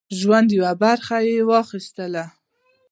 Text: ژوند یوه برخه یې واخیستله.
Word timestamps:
ژوند 0.19 0.49
یوه 0.57 0.73
برخه 0.83 1.17
یې 1.27 1.37
واخیستله. 1.49 2.23